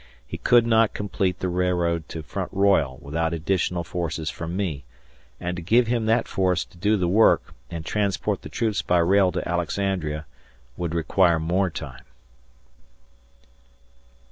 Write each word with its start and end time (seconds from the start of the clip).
He 0.25 0.39
could 0.39 0.65
not 0.65 0.95
complete 0.95 1.41
the 1.41 1.47
railroad 1.47 2.09
to 2.09 2.23
Front 2.23 2.51
Royal 2.51 2.97
without 3.03 3.35
additional 3.35 3.83
forces 3.83 4.31
from 4.31 4.57
me, 4.57 4.83
and 5.39 5.55
to 5.55 5.61
give 5.61 5.85
him 5.85 6.07
that 6.07 6.27
force 6.27 6.65
to 6.65 6.75
do 6.79 6.97
the 6.97 7.07
work 7.07 7.53
and 7.69 7.85
transport 7.85 8.41
the 8.41 8.49
troops 8.49 8.81
by 8.81 8.97
rail 8.97 9.31
to 9.31 9.47
Alexandria 9.47 10.25
would 10.75 10.95
require 10.95 11.37
more 11.39 11.69
time. 11.69 12.05